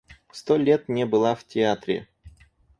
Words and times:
Сто 0.31 0.57
лет 0.57 0.89
не 0.89 1.05
была 1.05 1.35
в 1.35 1.43
театре. 1.43 2.07